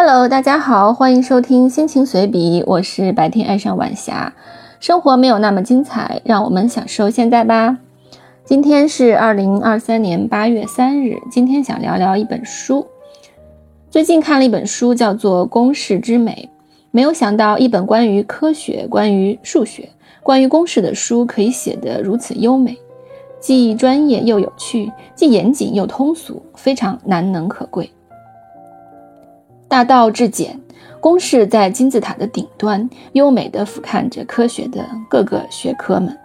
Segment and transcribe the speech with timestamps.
[0.00, 4.32] Hello，大家好，欢迎收听心情随笔，我是白天爱上晚霞。
[4.78, 7.76] 生活没有那么精彩，让我们享受现在吧。
[8.44, 12.86] 今天是二零二三年八月三日，今天想聊聊一本书。
[13.90, 16.48] 最近看了一本书，叫做《公式之美》，
[16.92, 19.88] 没有想到一本关于科学、关于数学、
[20.22, 22.78] 关于公式的书可以写得如此优美，
[23.40, 27.90] 既专业又有趣，既严谨又通俗，非常难能可贵。
[29.68, 30.58] 大道至简，
[30.98, 36.16] 公式在金字塔的顶端，优美地俯瞰着科学的各个学科们。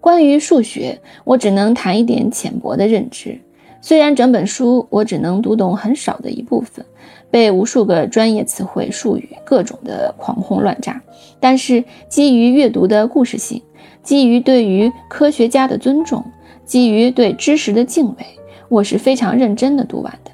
[0.00, 3.38] 关于数学，我只能谈一点浅薄的认知。
[3.82, 6.84] 虽然整本书我只能读懂很少的一部分，
[7.30, 11.02] 被无数个专业词汇、术语各种的狂轰乱炸，
[11.38, 13.62] 但是基于阅读的故事性，
[14.02, 16.24] 基于对于科学家的尊重，
[16.64, 18.24] 基于对知识的敬畏，
[18.70, 20.30] 我是非常认真的读完的。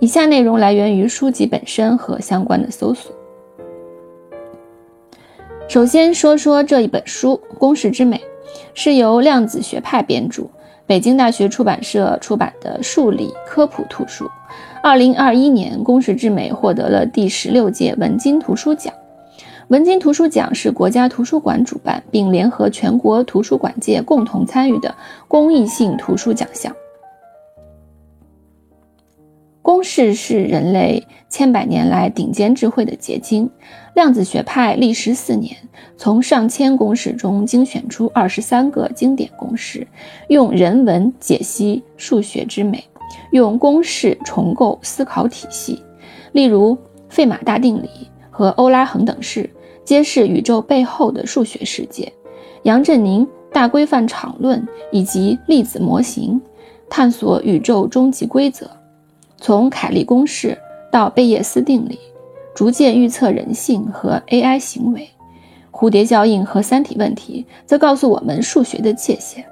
[0.00, 3.12] 以下内容来源于书籍本身和相关的搜索。
[5.68, 8.16] 首先说说这一本书《公式之美》，
[8.74, 10.44] 是由量子学派编著，
[10.86, 14.30] 北京大学出版社出版的数理科普图书。
[14.82, 18.94] 二零二一年，《公式之美》获得了第十六届文津图书奖。
[19.66, 24.94] 文津图书奖是国家图书馆主办，并联合全国图书馆界共同参与的
[25.26, 26.74] 公益性图书奖项。
[29.68, 33.50] 公式是人类千百年来顶尖智慧的结晶。
[33.94, 35.54] 量子学派历时四年，
[35.98, 39.86] 从上千公式中精选出二十三个经典公式，
[40.28, 42.82] 用人文解析数学之美，
[43.30, 45.82] 用公式重构思考体系。
[46.32, 46.74] 例如，
[47.10, 47.90] 费马大定理
[48.30, 49.50] 和欧拉恒等式
[49.84, 52.06] 揭示宇宙背后的数学世界；
[52.62, 56.40] 杨振宁大规范场论以及粒子模型
[56.88, 58.66] 探索宇宙终极规则。
[59.40, 60.58] 从凯利公式
[60.90, 61.98] 到贝叶斯定理，
[62.54, 65.02] 逐渐预测人性和 AI 行为；
[65.70, 69.44] 蝴蝶效应和三体问题则告诉我们数学的界限。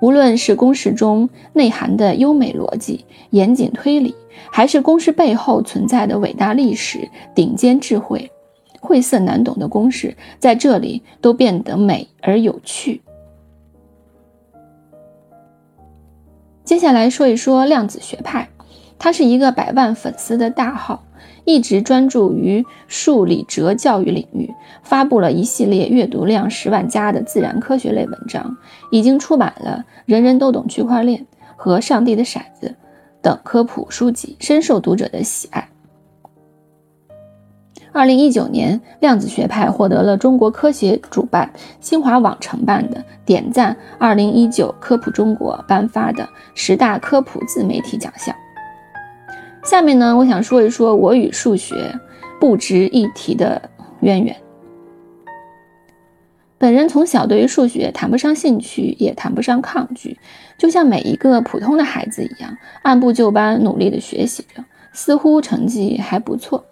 [0.00, 4.14] 无论是公式中内涵的优美逻辑、严谨推理，
[4.50, 8.30] 还是公式背后存在的伟大历史、顶尖智慧，
[8.80, 13.00] 晦涩难懂的公式在这里都变得美而有趣。
[16.62, 18.46] 接下来说一说量子学派。
[18.98, 21.04] 他是一个百万粉丝的大号，
[21.44, 24.52] 一直专注于数理哲教育领域，
[24.82, 28.56] 发布了一系列阅读量十万加的自然科学类文章，
[28.90, 31.20] 已经出版了《人人都懂区块链》
[31.56, 32.68] 和《上帝的骰子》
[33.22, 35.68] 等科普书籍，深受读者的喜爱。
[37.92, 48.34] 二零一九年，量子学派获得了中国科协主办、新华网承办的“点赞二零一九科普中国”颁发的十大科普自媒体奖项。
[49.66, 51.92] 下面呢，我想说一说我与数学
[52.38, 53.60] 不值一提的
[54.02, 54.36] 渊源。
[56.56, 60.16] 本人从小对于数学谈不上兴趣，也谈不上抗拒，
[60.56, 66.64] 就像每一个普通的孩子一样，按部就班努力的学习着，似乎成绩还不错。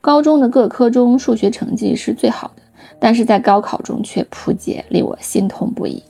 [0.00, 2.62] 高中的各科中，数学成绩是最好的，
[2.98, 6.02] 但是在高考中却扑街，令我心痛不已。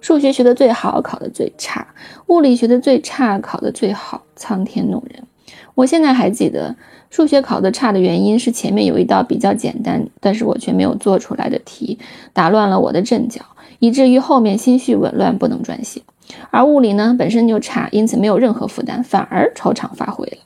[0.00, 1.84] 数学学得最好，考得最差；
[2.28, 5.24] 物理学得最差，考得最好，苍天弄人。
[5.74, 6.76] 我现在还记得
[7.10, 11.98] 数学考得差的原因是前面有一道比较简单，但是我却没有做出来的题，
[12.32, 13.42] 打乱了我的阵脚，
[13.78, 16.02] 以至于后面心绪紊乱，不能专心。
[16.50, 20.36] 而物理呢本身就差，因此没有任何负担，反而超常发挥了。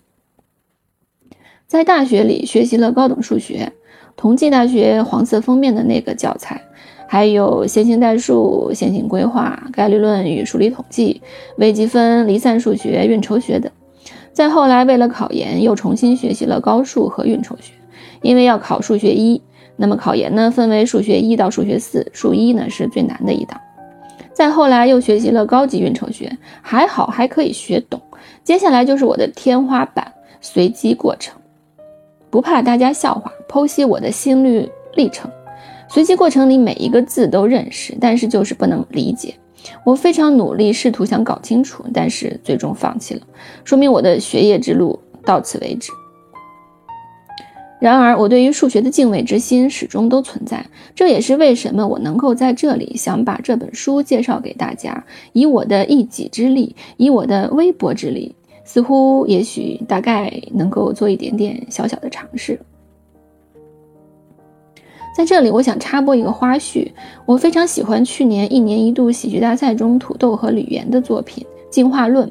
[1.66, 3.72] 在大学里学习了高等数学，
[4.14, 6.62] 同济大学黄色封面的那个教材，
[7.08, 11.22] 还有线性代数、线性规划、概率论与数理统计、
[11.56, 13.72] 微积分、离散数学、运筹学等。
[14.32, 17.72] 再后来，为了考研，又重新学习了高数和运筹学，
[18.22, 19.40] 因为要考数学一。
[19.76, 23.60] 那么考研呢，分为数学一到数学四，数一呢是最难的一档。
[24.32, 26.30] 再后来又学习了高级运筹学，
[26.60, 28.00] 还好还可以学懂。
[28.42, 31.34] 接下来就是我的天花板——随机过程。
[32.30, 35.30] 不怕大家笑话，剖析我的心率历程。
[35.88, 39.34] 随机过程里每一个字都认识，但是就是不能理解。
[39.84, 43.20] 我非常努力，试图想搞清楚，但是最终放弃了，
[43.64, 45.90] 说明我的学业之路到此为止。
[47.80, 50.64] 然而，我对于数学的敬畏之心始终都存在，
[50.94, 62.60] 这也是为什么我能够在这里想把这本书介绍给大家，以我的一己之力，以我的微薄之力，似乎也许大概能够做一点点小小的尝试。
[65.14, 66.90] 在这里，我想插播一个花絮。
[67.26, 72.26] 我非常喜欢去年一年一度喜剧大赛中土豆和吕岩的作品《进化论》，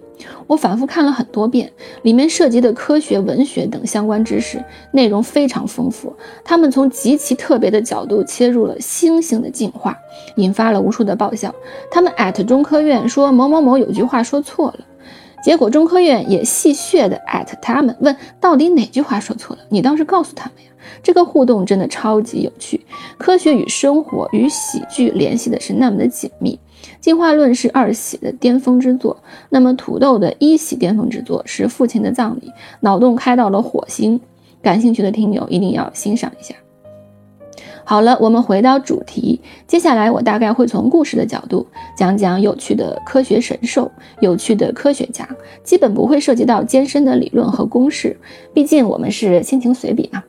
[0.47, 6.11] 我反复看了很多遍，里面涉及的科学、文学等相关知识内容非常丰富。
[6.43, 9.95] 他们从极其特别的角度切入了猩猩的进化，
[10.37, 11.53] 引发了无数的爆笑。
[11.91, 14.79] 他们艾特中科院说某某某有句话说错了，
[15.43, 19.61] 结果中科院也戏谑的艾特他们，问到底哪句话说错了？
[19.69, 20.71] 你倒是告诉他们呀！
[21.03, 22.85] 这个互动真的超级有趣，
[23.17, 26.59] 科学与生活与喜剧联系的是那么的紧密。
[26.99, 29.17] 进化论是二喜的巅峰之作，
[29.49, 32.51] 那么土豆的一喜巅峰之作是父亲的葬礼，
[32.81, 34.19] 脑洞开到了火星。
[34.61, 36.53] 感兴趣的听友一定要欣赏一下。
[37.83, 41.65] 好了，我们回到主题，接下来我大概会从故事的角度
[41.97, 43.91] 讲讲有趣的科学神兽、
[44.21, 45.27] 有趣的科学家，
[45.63, 48.15] 基本不会涉及到艰深的理论和公式，
[48.53, 50.23] 毕竟我们是心情随笔嘛。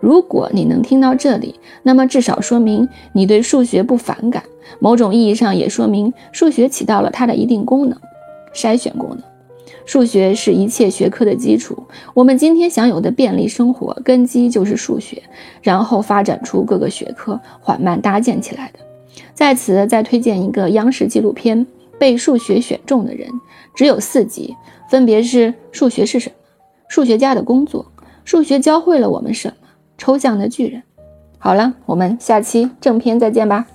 [0.00, 4.42] 如果你能听到这里，那么至少说明你对数学不反感，
[4.80, 7.98] 某种意义上也说明数学起到了它的一定功能——
[8.52, 9.33] 筛选功能。
[9.86, 11.76] 数学是一切学科的基础，
[12.14, 15.22] 我们今天享有的便利生活根基就是数学，
[15.62, 18.78] 然后发展出各个学科，缓慢搭建起来的。
[19.34, 21.66] 在此再推荐一个央视纪录片
[21.98, 23.28] 《被数学选中的人》，
[23.74, 24.56] 只有四集，
[24.88, 26.34] 分别是数学是什么、
[26.88, 27.84] 数学家的工作、
[28.24, 29.54] 数学教会了我们什么。
[29.96, 30.82] 抽象的巨人。
[31.38, 33.66] 好了，我们下期正片再见吧。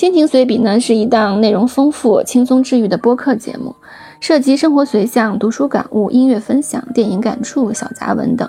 [0.00, 3.76] 心情随笔呢是一档内容丰富、轻松治愈的播客节目，
[4.18, 8.48] 涉及生活随想、读书感悟、音乐分享、电影感触、小杂文等。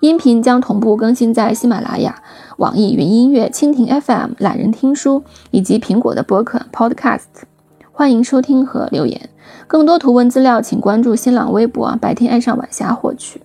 [0.00, 2.20] 音频将同步更新在喜马拉雅、
[2.56, 5.22] 网易云音乐、蜻蜓 FM、懒人听书
[5.52, 7.46] 以及苹果的播客 Podcast。
[7.92, 9.28] 欢迎收听和留言。
[9.68, 13.40] 更多图文资料，请关注新浪微博“白天爱上晚霞”获取。